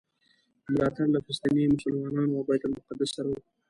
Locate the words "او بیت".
2.37-2.61